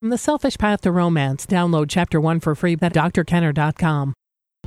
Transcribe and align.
From 0.00 0.08
The 0.08 0.16
Selfish 0.16 0.56
Path 0.56 0.80
to 0.80 0.92
Romance, 0.92 1.44
download 1.44 1.90
chapter 1.90 2.18
one 2.22 2.40
for 2.40 2.54
free 2.54 2.72
at 2.72 2.94
drkenner.com. 2.94 4.14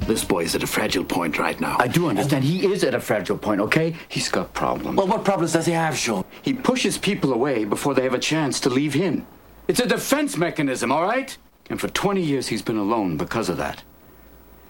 This 0.02 0.24
boy 0.24 0.44
is 0.44 0.54
at 0.54 0.62
a 0.62 0.68
fragile 0.68 1.04
point 1.04 1.40
right 1.40 1.60
now. 1.60 1.76
I 1.80 1.88
do 1.88 2.08
understand. 2.08 2.44
He 2.44 2.64
is 2.72 2.84
at 2.84 2.94
a 2.94 3.00
fragile 3.00 3.40
point, 3.40 3.60
okay? 3.62 3.96
He's 4.10 4.30
got 4.30 4.54
problems. 4.54 4.96
Well, 4.96 5.08
what 5.08 5.26
problems 5.26 5.54
does 5.54 5.66
he 5.66 5.72
have, 5.72 5.98
Sean? 5.98 6.24
He 6.44 6.54
pushes 6.54 7.00
people 7.00 7.34
away 7.34 7.66
before 7.66 7.96
they 7.96 8.04
have 8.04 8.14
a 8.14 8.20
chance 8.20 8.60
to 8.60 8.70
leave 8.70 8.94
him. 8.94 9.26
It's 9.68 9.80
a 9.80 9.88
defense 9.88 10.38
mechanism, 10.38 10.92
all 10.92 11.02
right? 11.02 11.36
And 11.68 11.82
for 11.82 11.88
20 11.88 12.22
years, 12.22 12.50
he's 12.50 12.62
been 12.62 12.78
alone 12.78 13.18
because 13.18 13.50
of 13.50 13.58
that. 13.58 13.82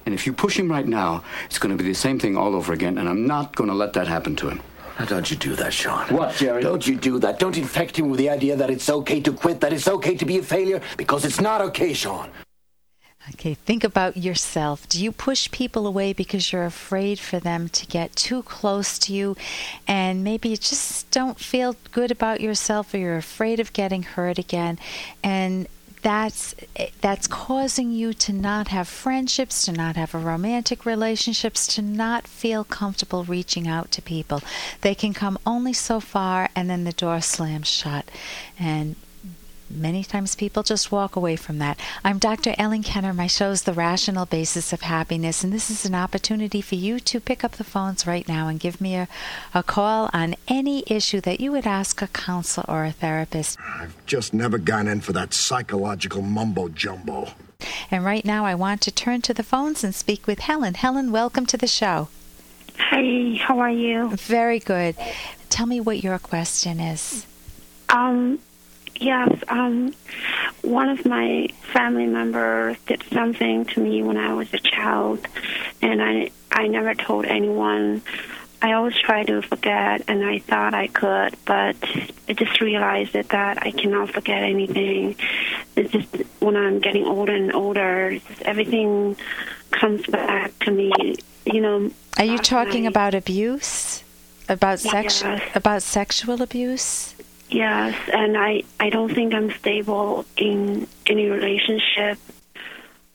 And 0.06 0.16
if 0.16 0.26
you 0.26 0.32
push 0.32 0.58
him 0.58 0.72
right 0.72 0.88
now, 0.88 1.26
it's 1.44 1.60
going 1.60 1.78
to 1.78 1.84
be 1.84 1.90
the 1.90 1.94
same 1.94 2.20
thing 2.20 2.38
all 2.38 2.56
over 2.56 2.72
again, 2.72 2.98
and 2.98 3.10
I'm 3.10 3.28
not 3.28 3.58
going 3.58 3.70
to 3.70 3.76
let 3.76 3.92
that 3.94 4.08
happen 4.08 4.38
to 4.38 4.48
him. 4.48 4.62
Now, 5.00 5.06
don't 5.06 5.30
you 5.30 5.38
do 5.38 5.56
that, 5.56 5.74
Sean. 5.74 6.08
What, 6.10 6.36
Jerry? 6.36 6.62
Don't 6.62 6.86
you 6.86 6.96
do 6.96 7.20
that. 7.20 7.40
Don't 7.40 7.58
infect 7.58 7.98
him 7.98 8.10
with 8.10 8.20
the 8.20 8.30
idea 8.30 8.56
that 8.56 8.70
it's 8.70 8.90
okay 8.90 9.20
to 9.22 9.34
quit, 9.34 9.60
that 9.62 9.74
it's 9.74 9.88
okay 9.88 10.16
to 10.16 10.26
be 10.26 10.38
a 10.38 10.44
failure, 10.44 10.82
because 10.98 11.26
it's 11.26 11.42
not 11.42 11.62
okay, 11.62 11.94
Sean. 11.94 12.30
Okay, 13.30 13.54
think 13.54 13.86
about 13.86 14.18
yourself. 14.18 14.88
Do 14.90 15.02
you 15.02 15.12
push 15.12 15.50
people 15.50 15.88
away 15.88 16.12
because 16.12 16.52
you're 16.52 16.66
afraid 16.66 17.20
for 17.20 17.40
them 17.40 17.70
to 17.70 17.88
get 17.88 18.16
too 18.18 18.44
close 18.44 19.00
to 19.00 19.14
you 19.14 19.38
and 19.88 20.26
maybe 20.26 20.50
you 20.50 20.58
just 20.58 21.10
don't 21.10 21.40
feel 21.40 21.78
good 21.94 22.12
about 22.12 22.42
yourself 22.42 22.94
or 22.94 22.98
you're 22.98 23.16
afraid 23.16 23.62
of 23.62 23.72
getting 23.72 24.04
hurt 24.04 24.38
again 24.38 24.78
and 25.24 25.68
that's 26.04 26.54
that's 27.02 27.28
causing 27.28 27.92
you 27.92 28.14
to 28.14 28.34
not 28.34 28.68
have 28.68 28.88
friendships, 28.88 29.66
to 29.66 29.72
not 29.72 29.96
have 29.96 30.14
romantic 30.14 30.86
relationships, 30.86 31.66
to 31.76 31.82
not 31.82 32.28
feel 32.28 32.64
comfortable 32.64 33.24
reaching 33.24 33.68
out 33.68 33.90
to 33.92 34.02
people. 34.02 34.42
They 34.82 34.94
can 34.94 35.14
come 35.14 35.40
only 35.46 35.74
so 35.74 36.00
far 36.00 36.50
and 36.56 36.70
then 36.70 36.84
the 36.84 36.92
door 36.92 37.22
slams 37.22 37.68
shut. 37.68 38.12
And 38.60 38.96
many 39.76 40.04
times 40.04 40.36
people 40.36 40.64
just 40.64 40.92
walk 40.92 41.16
away 41.16 41.36
from 41.36 41.58
that. 41.60 41.80
I'm 42.04 42.18
Dr. 42.18 42.54
Ellen 42.58 42.84
Kenner. 42.84 43.14
My 43.14 43.28
show 43.28 43.52
is 43.52 43.64
The 43.64 43.74
Rational 43.74 44.26
Basis 44.26 44.72
of 44.72 44.82
Happiness, 44.82 45.44
and 45.44 45.52
this 45.52 45.70
is 45.70 45.86
an 45.86 45.96
opportunity 45.96 46.62
for 46.62 46.76
you 46.76 47.00
to 47.00 47.20
pick 47.20 47.44
up 47.44 47.54
the 47.54 47.64
phones 47.64 48.06
right 48.06 48.28
now 48.28 48.48
and 48.48 48.60
give 48.60 48.80
me 48.80 48.96
a, 48.96 49.08
a 49.54 49.64
call 49.64 50.10
on 50.14 50.36
any 50.48 50.84
issue 50.88 51.22
that 51.22 51.40
you 51.40 51.52
would 51.52 51.66
ask 51.66 52.02
a 52.02 52.08
counselor 52.08 52.66
or 52.68 52.86
a 52.86 52.92
therapist. 52.92 53.58
I've 53.60 54.06
just 54.06 54.34
never 54.34 54.58
gone 54.58 54.88
in 54.88 55.02
for 55.02 55.14
that 55.14 55.34
psychological 55.34 56.22
mumbo 56.22 56.70
jumbo. 56.70 57.30
And 57.90 58.04
right 58.04 58.26
now, 58.26 58.46
I 58.46 58.56
want 58.56 58.82
to 58.82 58.92
turn 58.92 59.22
to 59.24 59.34
the 59.34 59.44
phones 59.44 59.84
and 59.84 59.96
speak 59.96 60.28
with 60.28 60.40
Helen. 60.40 60.76
Helen, 60.76 61.12
welcome 61.12 61.46
to 61.48 61.58
the 61.58 61.68
show. 61.68 62.10
Hi, 62.78 63.38
how 63.40 63.60
are 63.60 63.70
you? 63.70 64.10
Very 64.16 64.60
good. 64.60 64.96
Tell 65.50 65.66
me 65.66 65.80
what 65.80 66.04
your 66.04 66.20
question 66.20 66.80
is. 66.80 67.26
Um, 67.90 68.40
yes, 68.96 69.32
um, 69.48 69.94
one 70.62 70.90
of 70.90 71.06
my 71.06 71.50
family 71.74 72.08
members 72.08 72.78
did 72.88 73.04
something 73.12 73.66
to 73.66 73.80
me 73.80 74.04
when 74.04 74.18
I 74.18 74.34
was 74.34 74.54
a 74.54 74.60
child, 74.60 75.26
and 75.82 76.02
I 76.02 76.32
I 76.52 76.68
never 76.68 76.94
told 76.94 77.26
anyone. 77.26 78.02
I 78.62 78.72
always 78.74 78.98
try 78.98 79.24
to 79.26 79.42
forget, 79.42 80.04
and 80.08 80.24
I 80.24 80.40
thought 80.40 80.74
I 80.74 80.88
could, 80.88 81.36
but 81.44 81.76
I 82.30 82.34
just 82.34 82.62
realized 82.62 83.12
that, 83.12 83.28
that 83.30 83.62
I 83.62 83.72
cannot 83.72 84.12
forget 84.12 84.42
anything. 84.42 85.18
It's 85.76 85.92
just 85.92 86.16
when 86.40 86.56
I'm 86.56 86.80
getting 86.80 87.06
older 87.06 87.36
and 87.36 87.54
older, 87.54 88.18
just 88.26 88.42
everything 88.44 89.18
comes 89.72 90.06
back 90.08 90.58
to 90.60 90.72
me. 90.72 91.16
You 91.46 91.60
know. 91.60 91.92
Are 92.18 92.24
you 92.24 92.38
talking 92.38 92.84
night- 92.84 92.90
about 92.92 93.14
abuse? 93.16 94.04
About 94.48 94.80
sex? 94.80 95.22
Yes. 95.24 95.42
About 95.56 95.82
sexual 95.84 96.42
abuse? 96.42 97.13
Yes, 97.54 97.96
and 98.12 98.36
I 98.36 98.64
I 98.80 98.90
don't 98.90 99.14
think 99.14 99.32
I'm 99.34 99.52
stable 99.52 100.26
in 100.36 100.88
any 101.06 101.28
relationship. 101.30 102.18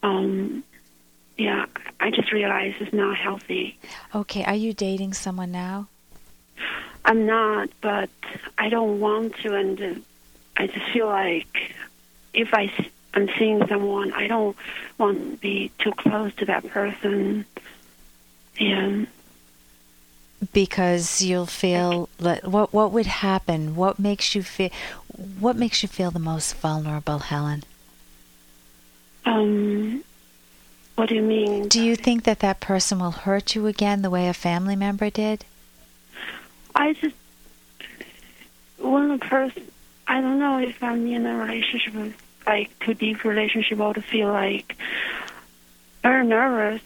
Um, 0.01 0.63
yeah, 1.37 1.65
I 1.99 2.09
just 2.09 2.31
realized 2.31 2.77
it's 2.79 2.93
not 2.93 3.17
healthy. 3.17 3.77
Okay. 4.15 4.45
Are 4.45 4.55
you 4.55 4.71
dating 4.73 5.13
someone 5.13 5.51
now? 5.51 5.89
I'm 7.03 7.25
not, 7.25 7.69
but 7.81 8.09
I 8.57 8.69
don't 8.69 9.01
want 9.01 9.35
to, 9.43 9.55
and 9.55 10.05
I 10.55 10.67
just 10.67 10.85
feel 10.93 11.07
like 11.07 11.73
if 12.33 12.53
I 12.53 12.65
s- 12.77 12.89
I'm 13.13 13.27
seeing 13.37 13.65
someone, 13.67 14.13
I 14.13 14.27
don't 14.27 14.55
want 14.97 15.17
to 15.31 15.37
be 15.37 15.69
too 15.79 15.91
close 15.91 16.33
to 16.35 16.45
that 16.45 16.65
person. 16.67 17.43
And 18.57 19.07
because 20.53 21.21
you'll 21.21 21.45
feel 21.45 22.09
like, 22.19 22.43
what 22.43 22.73
what 22.73 22.91
would 22.91 23.05
happen? 23.05 23.75
What 23.75 23.99
makes 23.99 24.35
you 24.35 24.43
feel 24.43 24.69
what 25.39 25.55
makes 25.55 25.83
you 25.83 25.89
feel 25.89 26.11
the 26.11 26.19
most 26.19 26.55
vulnerable 26.55 27.19
helen? 27.19 27.63
Um, 29.25 30.03
what 30.95 31.09
do 31.09 31.15
you 31.15 31.21
mean? 31.21 31.67
do 31.67 31.81
you 31.81 31.95
think 31.95 32.23
that 32.23 32.39
that 32.39 32.59
person 32.59 32.99
will 32.99 33.11
hurt 33.11 33.55
you 33.55 33.67
again 33.67 34.01
the 34.01 34.09
way 34.09 34.27
a 34.27 34.33
family 34.33 34.75
member 34.75 35.09
did? 35.09 35.45
I 36.75 36.93
just 36.93 37.15
when 38.77 39.11
a 39.11 39.17
person 39.17 39.69
I 40.07 40.21
don't 40.21 40.39
know 40.39 40.59
if 40.59 40.81
I'm 40.81 41.05
in 41.07 41.25
a 41.25 41.37
relationship 41.37 41.93
with 41.93 42.15
like 42.47 42.77
too 42.79 42.93
deep 42.93 43.23
relationship 43.23 43.79
or 43.79 43.93
to 43.93 44.01
feel 44.01 44.29
like 44.29 44.75
very 46.01 46.25
nervous 46.25 46.81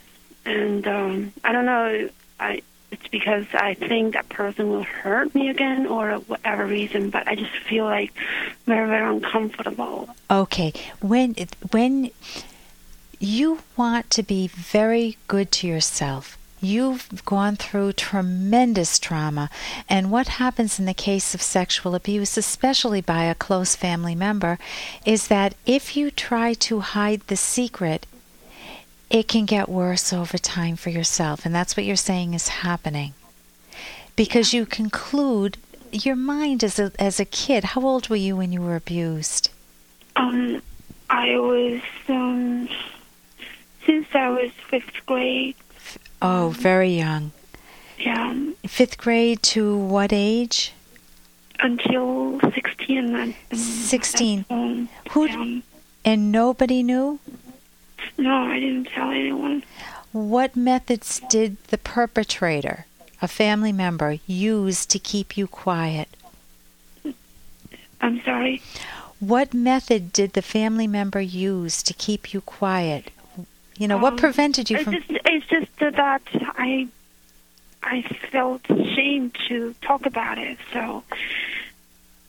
and 0.46 0.86
um 0.88 1.34
I 1.44 1.52
don't 1.52 1.66
know 1.66 2.10
I 2.40 2.62
it's 2.94 3.08
because 3.10 3.46
I 3.54 3.74
think 3.74 4.14
that 4.14 4.30
person 4.30 4.70
will 4.70 4.84
hurt 4.84 5.34
me 5.36 5.50
again 5.50 5.88
or 5.88 6.14
whatever 6.14 6.66
reason 6.66 7.10
but 7.10 7.28
I 7.28 7.36
just 7.36 7.56
feel 7.70 7.86
like 7.86 8.14
very 8.66 8.88
very 8.88 9.16
uncomfortable. 9.16 10.10
okay 10.30 10.74
when 11.02 11.36
when 11.72 12.12
you 13.20 13.60
want 13.78 14.10
to 14.12 14.24
be 14.24 14.48
very 14.48 15.18
good 15.28 15.52
to 15.54 15.68
yourself 15.68 16.38
You've 16.64 17.26
gone 17.26 17.58
through 17.58 17.92
tremendous 17.92 18.98
trauma. 18.98 19.50
And 19.90 20.10
what 20.10 20.40
happens 20.40 20.80
in 20.80 20.86
the 20.86 20.94
case 20.94 21.36
of 21.36 21.42
sexual 21.42 21.94
abuse, 21.94 22.38
especially 22.38 23.02
by 23.02 23.26
a 23.26 23.36
close 23.36 23.76
family 23.76 24.16
member, 24.16 24.58
is 25.06 25.28
that 25.28 25.56
if 25.66 25.98
you 25.98 26.10
try 26.10 26.54
to 26.54 26.80
hide 26.80 27.20
the 27.28 27.36
secret, 27.36 28.06
it 29.14 29.28
can 29.30 29.46
get 29.46 29.70
worse 29.70 30.12
over 30.12 30.38
time 30.38 30.76
for 30.76 30.90
yourself. 30.90 31.46
And 31.46 31.54
that's 31.56 31.78
what 31.78 31.86
you're 31.86 31.96
saying 31.96 32.34
is 32.34 32.48
happening. 32.50 33.14
Because 34.18 34.54
you 34.54 34.66
conclude 34.66 35.58
your 35.92 36.16
mind 36.16 36.64
as 36.64 36.80
a, 36.80 36.92
as 37.00 37.20
a 37.20 37.26
kid, 37.26 37.64
how 37.64 37.82
old 37.82 38.10
were 38.10 38.16
you 38.16 38.36
when 38.36 38.52
you 38.52 38.62
were 38.62 38.76
abused? 38.76 39.50
Um 40.16 40.62
I 41.10 41.38
was 41.38 41.82
um 42.10 42.68
since 43.86 44.08
I 44.14 44.30
was 44.30 44.52
fifth 44.70 45.06
grade. 45.06 45.56
Oh, 46.22 46.50
very 46.58 46.98
young. 46.98 47.32
Yeah. 48.00 48.34
Fifth 48.66 48.98
grade 48.98 49.42
to 49.54 49.78
what 49.78 50.12
age? 50.12 50.74
until 51.60 52.40
16 52.42 52.98
and 52.98 53.16
then 53.16 53.58
16. 53.58 54.46
um, 54.50 54.90
Who- 55.12 55.28
yeah. 55.28 55.62
And 56.04 56.32
nobody 56.32 56.84
knew? 56.84 57.20
No 58.18 58.34
i 58.46 58.60
didn't 58.60 58.86
tell 58.88 59.10
anyone 59.12 59.64
What 60.12 60.56
methods 60.56 61.22
did 61.30 61.58
the 61.70 61.78
perpetrator, 61.80 62.86
a 63.22 63.28
family 63.28 63.72
member, 63.72 64.18
use 64.28 64.86
to 64.86 65.00
keep 65.00 65.36
you 65.38 65.48
quiet? 65.48 66.08
i'm 68.02 68.22
sorry 68.24 68.62
What 69.20 69.54
method 69.54 70.12
did 70.12 70.34
the 70.34 70.42
family 70.42 70.88
member 70.88 71.22
use 71.22 71.82
to 71.84 71.94
keep 71.94 72.34
you 72.34 72.42
quiet? 72.42 73.10
You 73.78 73.88
know, 73.88 73.98
what 73.98 74.14
Um, 74.14 74.20
prevented 74.20 74.70
you 74.70 74.76
it's 74.78 74.84
from 74.84 74.94
just 74.94 75.10
it's 75.10 75.48
just 75.48 75.72
that 75.80 76.22
i 76.58 76.88
i 77.82 78.02
felt 78.32 78.62
ashamed 78.70 79.36
to 79.48 79.74
talk 79.82 80.06
about 80.06 80.38
it 80.38 80.58
so 80.74 81.04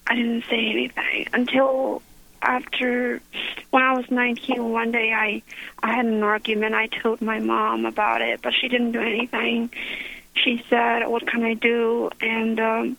i 0.07 0.15
didn't 0.15 0.45
say 0.49 0.63
anything 0.71 1.27
until 1.33 2.01
after 2.43 3.21
when 3.75 3.83
i 3.83 3.93
was 3.93 4.09
19 4.11 4.71
one 4.71 4.93
day 4.93 5.13
i 5.13 5.43
i 5.83 5.93
had 5.95 6.07
an 6.07 6.23
argument 6.23 6.75
i 6.75 6.87
told 6.87 7.21
my 7.21 7.41
mom 7.41 7.85
about 7.85 8.23
it 8.23 8.41
but 8.41 8.53
she 8.55 8.69
didn't 8.69 8.93
do 8.93 9.01
anything 9.01 9.69
she 10.35 10.63
said 10.71 11.07
what 11.09 11.27
can 11.27 11.43
i 11.43 11.55
do 11.55 12.09
and 12.21 12.61
um 12.61 12.97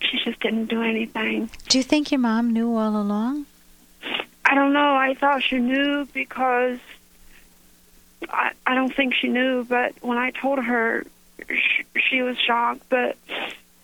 she 0.00 0.18
just 0.24 0.38
didn't 0.40 0.66
do 0.66 0.82
anything 0.82 1.50
Do 1.68 1.78
you 1.78 1.84
think 1.84 2.12
your 2.12 2.20
mom 2.20 2.52
knew 2.52 2.76
all 2.76 2.96
along? 3.00 3.46
I 4.48 4.54
don't 4.54 4.72
know. 4.72 4.94
I 4.94 5.14
thought 5.14 5.42
she 5.42 5.58
knew 5.58 6.06
because 6.12 6.78
I 8.28 8.52
I 8.66 8.74
don't 8.74 8.94
think 8.94 9.14
she 9.14 9.28
knew. 9.28 9.64
But 9.64 9.94
when 10.02 10.18
I 10.18 10.30
told 10.30 10.60
her, 10.60 11.04
she, 11.48 11.84
she 12.08 12.22
was 12.22 12.38
shocked. 12.38 12.82
But 12.88 13.16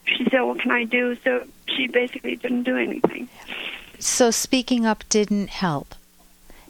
she 0.04 0.24
said, 0.30 0.42
"What 0.42 0.60
can 0.60 0.70
I 0.70 0.84
do?" 0.84 1.16
So 1.24 1.44
she 1.66 1.88
basically 1.88 2.36
didn't 2.36 2.62
do 2.62 2.76
anything. 2.76 3.28
So 3.98 4.30
speaking 4.30 4.86
up 4.86 5.02
didn't 5.08 5.50
help. 5.50 5.96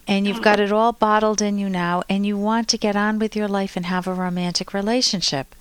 And 0.08 0.26
you've 0.26 0.42
got 0.42 0.58
it 0.60 0.72
all 0.72 0.92
bottled 0.92 1.40
in 1.40 1.58
you 1.58 1.68
now, 1.68 2.02
and 2.08 2.26
you 2.26 2.36
want 2.36 2.68
to 2.68 2.78
get 2.78 2.96
on 2.96 3.18
with 3.18 3.36
your 3.36 3.48
life 3.48 3.76
and 3.76 3.86
have 3.86 4.06
a 4.06 4.14
romantic 4.14 4.74
relationship. 4.74 5.54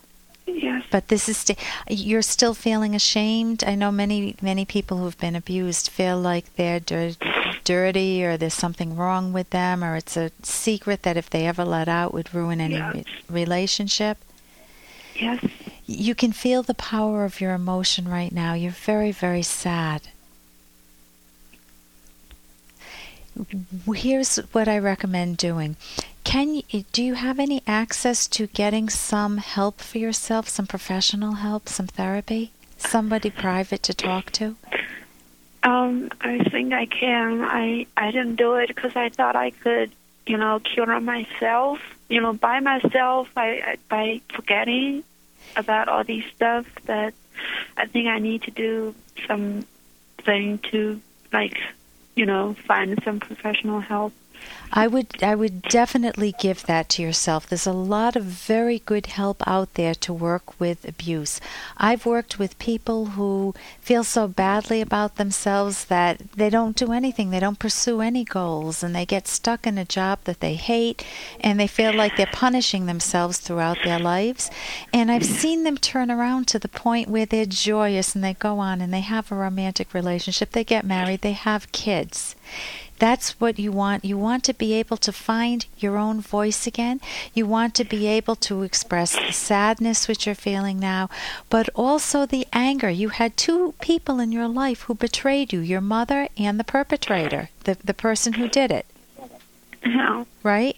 Yes. 0.47 0.83
But 0.89 1.07
this 1.07 1.29
is 1.29 1.37
st- 1.37 1.59
you're 1.89 2.23
still 2.23 2.53
feeling 2.55 2.95
ashamed. 2.95 3.63
I 3.63 3.75
know 3.75 3.91
many 3.91 4.35
many 4.41 4.65
people 4.65 4.97
who've 4.97 5.17
been 5.17 5.35
abused 5.35 5.89
feel 5.89 6.19
like 6.19 6.53
they're 6.55 6.79
dir- 6.81 7.15
dirty 7.63 8.25
or 8.25 8.35
there's 8.35 8.55
something 8.55 8.95
wrong 8.97 9.31
with 9.31 9.51
them 9.51 9.83
or 9.83 9.95
it's 9.95 10.17
a 10.17 10.31
secret 10.41 11.03
that 11.03 11.15
if 11.17 11.29
they 11.29 11.45
ever 11.47 11.63
let 11.63 11.87
out 11.87 12.13
would 12.13 12.33
ruin 12.33 12.59
any 12.59 12.75
Yes. 12.75 12.93
re- 12.95 13.05
relationship. 13.29 14.17
Yes. 15.15 15.45
You 15.85 16.15
can 16.15 16.33
feel 16.33 16.63
the 16.63 16.73
power 16.73 17.23
of 17.23 17.39
your 17.39 17.53
emotion 17.53 18.07
right 18.09 18.31
now. 18.31 18.53
You're 18.55 18.71
very, 18.71 19.11
very 19.11 19.43
sad. 19.43 20.09
Here's 23.93 24.37
what 24.51 24.67
I 24.67 24.77
recommend 24.77 25.37
doing. 25.37 25.75
Can 26.23 26.55
you, 26.55 26.83
do 26.91 27.03
you 27.03 27.15
have 27.15 27.39
any 27.39 27.61
access 27.65 28.27
to 28.27 28.47
getting 28.47 28.89
some 28.89 29.37
help 29.37 29.81
for 29.81 29.97
yourself, 29.97 30.47
some 30.49 30.67
professional 30.67 31.33
help, 31.33 31.67
some 31.67 31.87
therapy, 31.87 32.51
somebody 32.77 33.29
private 33.29 33.83
to 33.83 33.93
talk 33.93 34.31
to? 34.33 34.55
Um, 35.63 36.09
I 36.21 36.43
think 36.49 36.73
I 36.73 36.85
can. 36.85 37.41
I 37.41 37.85
I 37.95 38.11
didn't 38.11 38.35
do 38.35 38.55
it 38.55 38.67
because 38.67 38.95
I 38.95 39.09
thought 39.09 39.35
I 39.35 39.51
could, 39.51 39.91
you 40.25 40.37
know, 40.37 40.59
cure 40.59 40.99
myself. 40.99 41.79
You 42.09 42.21
know, 42.21 42.33
by 42.33 42.59
myself. 42.59 43.29
I, 43.35 43.47
I 43.47 43.75
by 43.87 44.21
forgetting 44.33 45.03
about 45.55 45.87
all 45.87 46.03
these 46.03 46.25
stuff 46.35 46.65
that 46.85 47.13
I 47.77 47.85
think 47.85 48.07
I 48.07 48.19
need 48.19 48.43
to 48.43 48.51
do 48.51 48.95
something 49.27 50.57
to 50.71 51.01
like, 51.31 51.57
you 52.15 52.25
know, 52.25 52.55
find 52.67 52.99
some 53.03 53.19
professional 53.19 53.79
help. 53.79 54.13
I 54.73 54.87
would 54.87 55.21
I 55.21 55.35
would 55.35 55.63
definitely 55.63 56.33
give 56.39 56.65
that 56.65 56.87
to 56.89 57.01
yourself. 57.01 57.45
There's 57.47 57.67
a 57.67 57.73
lot 57.73 58.15
of 58.15 58.23
very 58.23 58.79
good 58.79 59.07
help 59.07 59.45
out 59.45 59.73
there 59.73 59.93
to 59.95 60.13
work 60.13 60.59
with 60.59 60.87
abuse. 60.87 61.41
I've 61.77 62.05
worked 62.05 62.39
with 62.39 62.57
people 62.57 63.07
who 63.17 63.53
feel 63.81 64.05
so 64.05 64.29
badly 64.29 64.79
about 64.79 65.17
themselves 65.17 65.85
that 65.85 66.31
they 66.31 66.49
don't 66.49 66.77
do 66.77 66.93
anything. 66.93 67.31
They 67.31 67.41
don't 67.41 67.59
pursue 67.59 67.99
any 67.99 68.23
goals 68.23 68.81
and 68.81 68.95
they 68.95 69.05
get 69.05 69.27
stuck 69.27 69.67
in 69.67 69.77
a 69.77 69.83
job 69.83 70.19
that 70.23 70.39
they 70.39 70.55
hate 70.55 71.05
and 71.41 71.59
they 71.59 71.67
feel 71.67 71.93
like 71.93 72.15
they're 72.15 72.27
punishing 72.31 72.85
themselves 72.85 73.39
throughout 73.39 73.79
their 73.83 73.99
lives. 73.99 74.49
And 74.93 75.11
I've 75.11 75.25
seen 75.25 75.63
them 75.63 75.77
turn 75.77 76.09
around 76.09 76.47
to 76.47 76.59
the 76.59 76.69
point 76.69 77.09
where 77.09 77.25
they're 77.25 77.45
joyous 77.45 78.15
and 78.15 78.23
they 78.23 78.35
go 78.35 78.59
on 78.59 78.79
and 78.79 78.93
they 78.93 79.01
have 79.01 79.31
a 79.31 79.35
romantic 79.35 79.93
relationship. 79.93 80.51
They 80.51 80.63
get 80.63 80.85
married, 80.85 81.21
they 81.21 81.33
have 81.33 81.71
kids. 81.73 82.35
That's 83.01 83.31
what 83.41 83.57
you 83.57 83.71
want. 83.71 84.05
You 84.05 84.15
want 84.15 84.43
to 84.43 84.53
be 84.53 84.73
able 84.73 84.97
to 84.97 85.11
find 85.11 85.65
your 85.79 85.97
own 85.97 86.21
voice 86.21 86.67
again. 86.67 87.01
You 87.33 87.47
want 87.47 87.73
to 87.75 87.83
be 87.83 88.05
able 88.05 88.35
to 88.47 88.61
express 88.61 89.15
the 89.15 89.31
sadness 89.31 90.07
which 90.07 90.27
you're 90.27 90.35
feeling 90.35 90.79
now, 90.79 91.09
but 91.49 91.67
also 91.73 92.27
the 92.27 92.45
anger. 92.53 92.91
You 92.91 93.09
had 93.09 93.35
two 93.35 93.73
people 93.81 94.19
in 94.19 94.31
your 94.31 94.47
life 94.47 94.83
who 94.83 94.93
betrayed 94.93 95.51
you 95.51 95.61
your 95.61 95.81
mother 95.81 96.27
and 96.37 96.59
the 96.59 96.63
perpetrator, 96.63 97.49
the, 97.63 97.75
the 97.83 97.95
person 97.95 98.33
who 98.33 98.47
did 98.47 98.69
it, 98.69 98.85
Yeah. 99.83 100.25
right? 100.43 100.77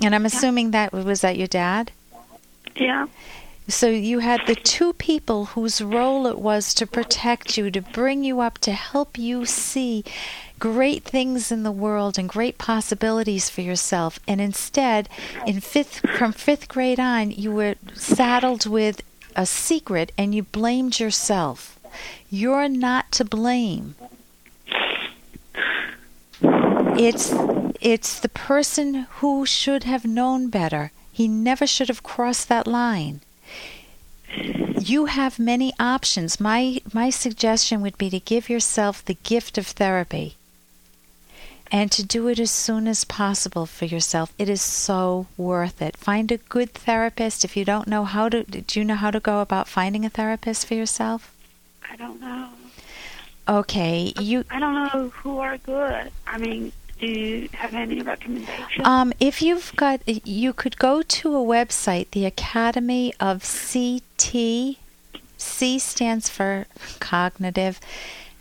And 0.00 0.14
I'm 0.14 0.24
assuming 0.24 0.70
that 0.70 0.94
was 0.94 1.20
that 1.20 1.36
your 1.36 1.48
dad? 1.48 1.92
Yeah. 2.76 3.08
So 3.68 3.90
you 3.90 4.20
had 4.20 4.40
the 4.46 4.54
two 4.54 4.94
people 4.94 5.44
whose 5.52 5.82
role 5.82 6.26
it 6.26 6.38
was 6.38 6.72
to 6.72 6.86
protect 6.86 7.58
you, 7.58 7.70
to 7.72 7.82
bring 7.82 8.24
you 8.24 8.40
up, 8.40 8.56
to 8.60 8.72
help 8.72 9.18
you 9.18 9.44
see 9.44 10.02
great 10.58 11.04
things 11.04 11.52
in 11.52 11.62
the 11.62 11.72
world 11.72 12.18
and 12.18 12.28
great 12.28 12.58
possibilities 12.58 13.50
for 13.50 13.60
yourself. 13.60 14.18
And 14.26 14.40
instead, 14.40 15.08
in 15.46 15.60
fifth 15.60 16.00
from 16.16 16.32
fifth 16.32 16.68
grade 16.68 17.00
on, 17.00 17.30
you 17.30 17.52
were 17.52 17.76
saddled 17.94 18.66
with 18.66 19.02
a 19.36 19.46
secret 19.46 20.12
and 20.18 20.34
you 20.34 20.42
blamed 20.42 21.00
yourself. 21.00 21.78
You're 22.30 22.68
not 22.68 23.12
to 23.12 23.24
blame. 23.24 23.94
It's 26.40 27.32
it's 27.80 28.18
the 28.18 28.28
person 28.28 29.06
who 29.20 29.46
should 29.46 29.84
have 29.84 30.04
known 30.04 30.48
better. 30.50 30.90
He 31.12 31.28
never 31.28 31.66
should 31.66 31.88
have 31.88 32.02
crossed 32.02 32.48
that 32.48 32.66
line 32.66 33.20
you 34.80 35.06
have 35.06 35.38
many 35.38 35.72
options. 35.80 36.40
My 36.40 36.80
my 36.92 37.10
suggestion 37.10 37.80
would 37.82 37.98
be 37.98 38.10
to 38.10 38.20
give 38.20 38.48
yourself 38.48 39.04
the 39.04 39.16
gift 39.22 39.58
of 39.58 39.66
therapy 39.66 40.37
and 41.70 41.92
to 41.92 42.02
do 42.02 42.28
it 42.28 42.38
as 42.38 42.50
soon 42.50 42.88
as 42.88 43.04
possible 43.04 43.66
for 43.66 43.84
yourself. 43.84 44.32
It 44.38 44.48
is 44.48 44.62
so 44.62 45.26
worth 45.36 45.82
it. 45.82 45.96
Find 45.96 46.32
a 46.32 46.38
good 46.38 46.72
therapist. 46.72 47.44
If 47.44 47.56
you 47.56 47.64
don't 47.64 47.88
know 47.88 48.04
how 48.04 48.28
to 48.28 48.42
do 48.44 48.80
you 48.80 48.84
know 48.84 48.94
how 48.94 49.10
to 49.10 49.20
go 49.20 49.40
about 49.40 49.68
finding 49.68 50.04
a 50.04 50.10
therapist 50.10 50.66
for 50.66 50.74
yourself? 50.74 51.34
I 51.90 51.96
don't 51.96 52.20
know. 52.20 52.48
Okay, 53.48 54.12
you 54.20 54.44
I 54.50 54.58
don't 54.58 54.74
know 54.74 55.08
who 55.08 55.38
are 55.38 55.56
good. 55.58 56.10
I 56.26 56.38
mean, 56.38 56.72
do 57.00 57.06
you 57.06 57.48
have 57.52 57.74
any 57.74 58.02
recommendations? 58.02 58.86
Um, 58.86 59.12
if 59.20 59.40
you've 59.40 59.72
got, 59.76 60.00
you 60.06 60.52
could 60.52 60.78
go 60.78 61.02
to 61.02 61.36
a 61.36 61.40
website, 61.40 62.10
the 62.10 62.26
Academy 62.26 63.14
of 63.20 63.42
CT. 63.42 64.76
C 65.40 65.78
stands 65.78 66.28
for 66.28 66.66
cognitive. 66.98 67.80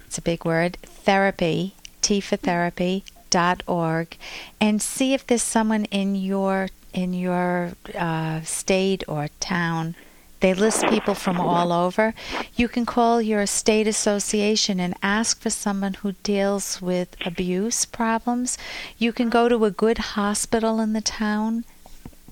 It's 0.07 0.17
a 0.17 0.21
big 0.21 0.43
word. 0.43 0.77
Therapy. 0.81 1.75
T 2.01 2.19
for 2.19 2.35
therapy. 2.35 3.03
Dot 3.29 3.63
org, 3.67 4.17
and 4.59 4.81
see 4.81 5.13
if 5.13 5.25
there's 5.25 5.43
someone 5.43 5.85
in 5.85 6.15
your 6.15 6.69
in 6.93 7.13
your 7.13 7.73
uh, 7.97 8.41
state 8.41 9.03
or 9.07 9.29
town. 9.39 9.95
They 10.39 10.53
list 10.53 10.85
people 10.87 11.15
from 11.15 11.39
all 11.39 11.73
over. 11.73 12.13
You 12.55 12.67
can 12.67 12.85
call 12.85 13.21
your 13.21 13.47
state 13.47 13.87
association 13.87 14.79
and 14.79 14.93
ask 15.01 15.39
for 15.41 15.49
someone 15.49 15.95
who 15.95 16.11
deals 16.21 16.79
with 16.79 17.15
abuse 17.25 17.85
problems. 17.85 18.55
You 18.99 19.11
can 19.11 19.29
go 19.29 19.49
to 19.49 19.65
a 19.65 19.71
good 19.71 19.97
hospital 19.97 20.79
in 20.79 20.93
the 20.93 21.01
town 21.01 21.63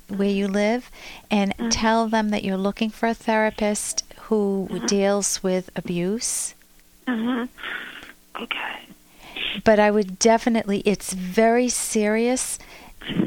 where 0.07 0.29
you 0.29 0.47
live 0.47 0.91
and 1.31 1.55
tell 1.71 2.07
them 2.07 2.29
that 2.29 2.43
you're 2.43 2.57
looking 2.57 2.91
for 2.91 3.07
a 3.07 3.15
therapist 3.15 4.03
who 4.27 4.81
deals 4.85 5.41
with 5.41 5.71
abuse. 5.75 6.53
Uh-huh. 7.07 7.47
Okay. 8.39 8.84
But 9.63 9.79
I 9.79 9.91
would 9.91 10.19
definitely, 10.19 10.81
it's 10.85 11.13
very 11.13 11.69
serious, 11.69 12.59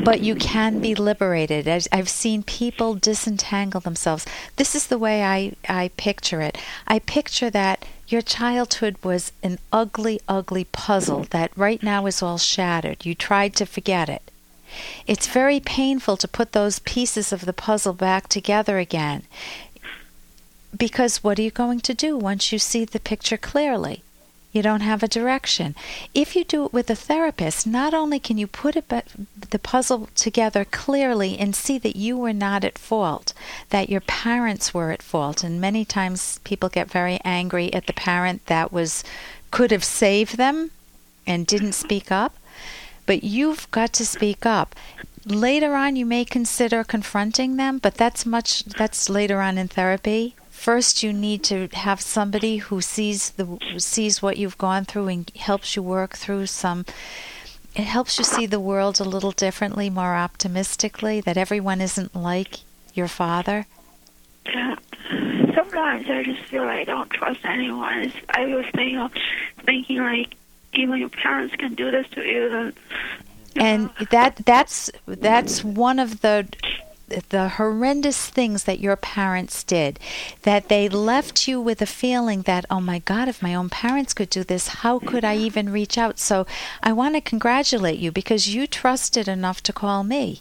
but 0.05 0.21
you 0.21 0.35
can 0.35 0.81
be 0.81 0.95
liberated. 0.95 1.69
I've 1.93 2.09
seen 2.09 2.43
people 2.43 2.95
disentangle 2.95 3.81
themselves. 3.81 4.27
This 4.57 4.75
is 4.75 4.89
the 4.89 4.99
way 4.99 5.23
I, 5.23 5.53
I 5.69 5.91
picture 5.97 6.41
it. 6.41 6.59
I 6.87 6.99
picture 6.99 7.51
that 7.51 7.85
your 8.09 8.23
childhood 8.23 8.97
was 9.05 9.33
an 9.43 9.59
ugly, 9.73 10.21
ugly 10.27 10.65
puzzle 10.65 11.27
that 11.31 11.57
right 11.57 11.83
now 11.83 12.07
is 12.07 12.23
all 12.23 12.39
shattered. 12.39 13.05
You 13.05 13.15
tried 13.15 13.55
to 13.57 13.67
forget 13.67 14.09
it. 14.09 14.23
It's 15.07 15.27
very 15.27 15.61
painful 15.61 16.17
to 16.19 16.29
put 16.29 16.53
those 16.53 16.79
pieces 16.81 17.33
of 17.33 17.47
the 17.47 17.53
puzzle 17.53 17.95
back 17.95 18.29
together 18.29 18.79
again. 18.79 19.23
Because 20.77 21.25
what 21.25 21.39
are 21.39 21.43
you 21.43 21.51
going 21.51 21.81
to 21.81 21.95
do 21.95 22.17
once 22.17 22.53
you 22.53 22.59
see 22.59 22.85
the 22.85 23.01
picture 23.01 23.39
clearly? 23.39 24.03
You 24.51 24.63
don't 24.63 24.81
have 24.81 25.03
a 25.03 25.09
direction. 25.09 25.75
If 26.15 26.35
you 26.35 26.43
do 26.43 26.65
it 26.65 26.73
with 26.73 26.89
a 26.89 26.95
therapist, 26.95 27.67
not 27.67 27.93
only 27.93 28.19
can 28.19 28.39
you 28.39 28.47
put 28.47 28.75
the 29.51 29.59
puzzle 29.59 30.09
together 30.15 30.65
clearly 30.65 31.39
and 31.39 31.55
see 31.55 31.77
that 31.79 31.97
you 31.97 32.17
were 32.17 32.33
not 32.33 32.65
at 32.65 32.79
fault, 32.79 33.35
that 33.69 33.91
your 33.91 34.01
parents 34.01 34.73
were 34.73 34.91
at 34.91 35.03
fault, 35.03 35.45
and 35.45 35.61
many 35.61 35.85
times 35.85 36.41
people 36.45 36.71
get 36.71 36.91
very 36.91 37.21
angry 37.25 37.73
at 37.75 37.87
the 37.87 37.93
parent 37.93 38.47
that 38.47 38.73
was 38.73 39.05
could 39.51 39.71
have 39.71 39.85
saved 39.85 40.37
them 40.37 40.71
and 41.27 41.47
didn't 41.47 41.73
speak 41.73 42.11
up, 42.11 42.37
but 43.05 43.23
you've 43.23 43.71
got 43.71 43.93
to 43.95 44.07
speak 44.07 44.47
up. 44.47 44.75
Later 45.27 45.75
on 45.75 45.95
you 45.95 46.07
may 46.07 46.25
consider 46.25 46.85
confronting 46.85 47.57
them, 47.57 47.79
but 47.79 47.97
that's 47.97 48.25
much 48.25 48.65
that's 48.65 49.11
later 49.11 49.43
on 49.43 49.59
in 49.59 49.69
therapy 49.69 50.35
first 50.59 51.03
you 51.03 51.13
need 51.13 51.43
to 51.45 51.69
have 51.73 52.01
somebody 52.01 52.57
who 52.57 52.81
sees 52.81 53.31
the 53.31 53.47
sees 53.79 54.21
what 54.21 54.37
you've 54.37 54.59
gone 54.59 54.85
through 54.85 55.09
and 55.09 55.31
helps 55.37 55.77
you 55.77 55.83
work 55.83 56.17
through 56.17 56.47
some 56.47 56.85
it 57.75 57.85
helps 57.85 58.19
you 58.19 58.25
see 58.25 58.47
the 58.47 58.59
world 58.59 59.01
a 59.01 59.05
little 59.05 59.31
differently 59.31 59.89
more 59.89 60.17
optimistically 60.17 61.21
that 61.21 61.37
everyone 61.37 61.81
isn't 61.81 62.15
like 62.15 62.61
your 62.95 63.09
father 63.09 63.67
Yeah. 64.47 64.77
Sometimes 65.55 66.09
I 66.09 66.23
just 66.23 66.43
feel 66.45 66.65
like 66.65 66.81
I 66.81 66.85
don't 66.85 67.11
trust 67.11 67.41
anyone. 67.45 67.99
It's, 68.01 68.17
I 68.31 68.45
was 68.47 68.67
thinking, 68.75 69.09
thinking 69.65 69.99
like, 69.99 70.35
even 70.75 70.99
your 70.99 71.09
parents 71.09 71.55
can 71.57 71.75
do 71.75 71.91
this 71.91 72.07
to 72.11 72.23
you, 72.23 72.49
then 72.49 72.73
and 73.57 73.91
that 74.11 74.37
that's 74.45 74.91
that's 75.07 75.65
one 75.65 75.99
of 75.99 76.21
the 76.21 76.47
the 77.31 77.49
horrendous 77.57 78.29
things 78.29 78.65
that 78.65 78.81
your 78.81 78.97
parents 78.97 79.63
did 79.65 79.99
that 80.43 80.69
they 80.69 80.89
left 80.89 81.49
you 81.49 81.61
with 81.61 81.81
a 81.83 81.87
feeling 81.87 82.43
that 82.43 82.65
oh 82.71 82.81
my 82.81 82.99
god 83.01 83.29
if 83.29 83.43
my 83.43 83.55
own 83.55 83.69
parents 83.69 84.15
could 84.15 84.31
do 84.31 84.45
this 84.45 84.69
how 84.69 84.99
could 84.99 85.25
i 85.25 85.37
even 85.37 85.71
reach 85.71 85.97
out 85.99 86.19
so 86.19 86.47
i 86.83 86.93
want 86.93 87.15
to 87.15 87.21
congratulate 87.21 87.99
you 87.99 88.11
because 88.13 88.49
you 88.55 88.67
trusted 88.67 89.29
enough 89.29 89.63
to 89.63 89.73
call 89.73 90.05
me 90.05 90.41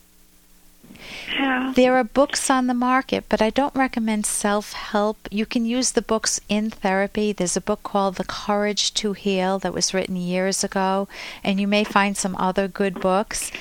Yeah. 1.31 1.73
There 1.75 1.95
are 1.95 2.03
books 2.03 2.49
on 2.49 2.67
the 2.67 2.73
market, 2.73 3.25
but 3.29 3.41
I 3.41 3.49
don't 3.49 3.75
recommend 3.75 4.25
self 4.25 4.73
help. 4.73 5.17
You 5.31 5.45
can 5.45 5.65
use 5.65 5.91
the 5.91 6.01
books 6.01 6.39
in 6.49 6.69
therapy. 6.71 7.31
There's 7.31 7.57
a 7.57 7.61
book 7.61 7.83
called 7.83 8.15
The 8.15 8.23
Courage 8.23 8.93
to 8.95 9.13
Heal 9.13 9.59
that 9.59 9.73
was 9.73 9.93
written 9.93 10.15
years 10.15 10.63
ago, 10.63 11.07
and 11.43 11.59
you 11.61 11.67
may 11.67 11.83
find 11.83 12.17
some 12.17 12.35
other 12.37 12.67
good 12.67 12.99
books. 12.99 13.51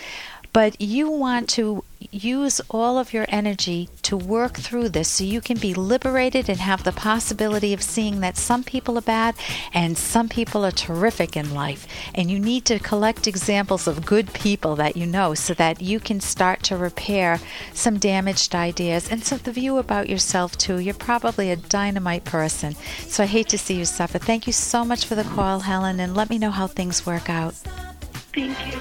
But 0.52 0.80
you 0.80 1.10
want 1.10 1.48
to 1.50 1.84
use 2.10 2.60
all 2.70 2.98
of 2.98 3.12
your 3.12 3.26
energy 3.28 3.88
to 4.02 4.16
work 4.16 4.54
through 4.54 4.88
this 4.88 5.08
so 5.08 5.24
you 5.24 5.40
can 5.40 5.58
be 5.58 5.74
liberated 5.74 6.48
and 6.48 6.58
have 6.58 6.84
the 6.84 6.92
possibility 6.92 7.72
of 7.72 7.82
seeing 7.82 8.20
that 8.20 8.36
some 8.36 8.62
people 8.62 8.98
are 8.98 9.02
bad 9.02 9.34
and 9.72 9.96
some 9.96 10.28
people 10.28 10.64
are 10.64 10.70
terrific 10.70 11.36
in 11.36 11.54
life. 11.54 11.86
And 12.14 12.30
you 12.30 12.38
need 12.38 12.64
to 12.66 12.78
collect 12.78 13.26
examples 13.26 13.86
of 13.86 14.06
good 14.06 14.32
people 14.32 14.76
that 14.76 14.96
you 14.96 15.06
know 15.06 15.34
so 15.34 15.54
that 15.54 15.80
you 15.80 16.00
can 16.00 16.20
start 16.20 16.62
to 16.64 16.76
repair 16.76 17.40
some 17.72 17.98
damaged 17.98 18.54
ideas 18.54 19.10
and 19.10 19.24
so 19.24 19.36
the 19.36 19.52
view 19.52 19.78
about 19.78 20.08
yourself 20.08 20.56
too. 20.56 20.78
You're 20.78 20.94
probably 20.94 21.50
a 21.50 21.56
dynamite 21.56 22.24
person. 22.24 22.74
So 23.08 23.22
I 23.22 23.26
hate 23.26 23.48
to 23.50 23.58
see 23.58 23.74
you 23.74 23.84
suffer. 23.84 24.18
Thank 24.18 24.46
you 24.46 24.52
so 24.52 24.84
much 24.84 25.06
for 25.06 25.14
the 25.14 25.24
call, 25.24 25.60
Helen, 25.60 26.00
and 26.00 26.14
let 26.14 26.30
me 26.30 26.38
know 26.38 26.50
how 26.50 26.66
things 26.66 27.06
work 27.06 27.30
out. 27.30 27.54
Thank 28.34 28.74
you. 28.74 28.80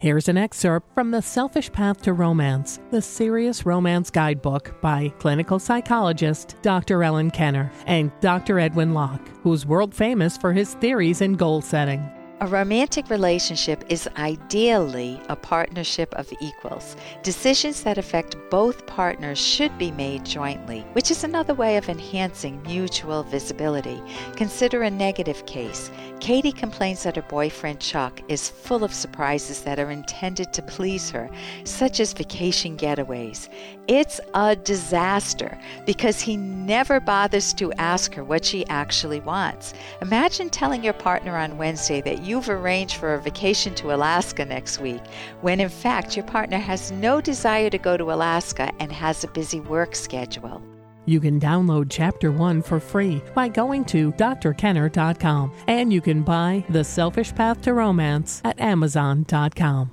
Here's 0.00 0.30
an 0.30 0.38
excerpt 0.38 0.94
from 0.94 1.10
The 1.10 1.20
Selfish 1.20 1.70
Path 1.72 2.00
to 2.04 2.14
Romance, 2.14 2.80
the 2.90 3.02
Serious 3.02 3.66
Romance 3.66 4.08
Guidebook 4.08 4.80
by 4.80 5.12
clinical 5.18 5.58
psychologist 5.58 6.56
Dr. 6.62 7.04
Ellen 7.04 7.30
Kenner 7.30 7.70
and 7.84 8.10
Dr. 8.22 8.58
Edwin 8.58 8.94
Locke, 8.94 9.28
who's 9.42 9.66
world 9.66 9.94
famous 9.94 10.38
for 10.38 10.54
his 10.54 10.72
theories 10.76 11.20
in 11.20 11.34
goal 11.34 11.60
setting. 11.60 12.00
A 12.42 12.46
romantic 12.46 13.10
relationship 13.10 13.84
is 13.90 14.08
ideally 14.16 15.20
a 15.28 15.36
partnership 15.36 16.14
of 16.14 16.32
equals. 16.40 16.96
Decisions 17.22 17.82
that 17.82 17.98
affect 17.98 18.34
both 18.50 18.86
partners 18.86 19.38
should 19.38 19.76
be 19.76 19.90
made 19.90 20.24
jointly, 20.24 20.80
which 20.94 21.10
is 21.10 21.22
another 21.22 21.52
way 21.52 21.76
of 21.76 21.90
enhancing 21.90 22.62
mutual 22.62 23.24
visibility. 23.24 24.02
Consider 24.36 24.84
a 24.84 24.90
negative 24.90 25.44
case. 25.44 25.90
Katie 26.18 26.50
complains 26.52 27.02
that 27.02 27.16
her 27.16 27.22
boyfriend 27.22 27.78
Chuck 27.80 28.22
is 28.28 28.48
full 28.48 28.84
of 28.84 28.94
surprises 28.94 29.60
that 29.62 29.78
are 29.78 29.90
intended 29.90 30.50
to 30.54 30.62
please 30.62 31.10
her, 31.10 31.28
such 31.64 32.00
as 32.00 32.14
vacation 32.14 32.74
getaways. 32.76 33.50
It's 33.86 34.20
a 34.34 34.56
disaster 34.56 35.58
because 35.84 36.20
he 36.20 36.36
never 36.38 37.00
bothers 37.00 37.52
to 37.54 37.72
ask 37.74 38.14
her 38.14 38.24
what 38.24 38.44
she 38.44 38.66
actually 38.68 39.20
wants. 39.20 39.74
Imagine 40.00 40.48
telling 40.48 40.82
your 40.82 40.92
partner 40.94 41.36
on 41.36 41.58
Wednesday 41.58 42.00
that 42.02 42.22
you've 42.30 42.48
arranged 42.48 42.96
for 42.96 43.14
a 43.14 43.20
vacation 43.20 43.74
to 43.74 43.92
Alaska 43.92 44.44
next 44.44 44.78
week, 44.80 45.02
when 45.40 45.58
in 45.58 45.68
fact 45.68 46.16
your 46.16 46.24
partner 46.26 46.58
has 46.58 46.92
no 46.92 47.20
desire 47.20 47.68
to 47.68 47.78
go 47.78 47.96
to 47.96 48.12
Alaska 48.12 48.70
and 48.78 48.92
has 48.92 49.24
a 49.24 49.28
busy 49.28 49.58
work 49.58 49.96
schedule. 49.96 50.62
You 51.06 51.18
can 51.18 51.40
download 51.40 51.88
Chapter 51.90 52.30
1 52.30 52.62
for 52.62 52.78
free 52.78 53.20
by 53.34 53.48
going 53.48 53.84
to 53.86 54.12
drkenner.com, 54.12 55.52
and 55.66 55.92
you 55.92 56.00
can 56.00 56.22
buy 56.22 56.64
The 56.68 56.84
Selfish 56.84 57.34
Path 57.34 57.62
to 57.62 57.74
Romance 57.74 58.40
at 58.44 58.60
amazon.com. 58.60 59.90